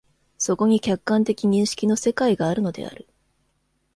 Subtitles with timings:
[0.39, 3.07] そこに客観的認識の世界があるのである。